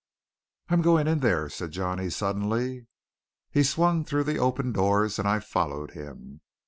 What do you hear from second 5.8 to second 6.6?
him.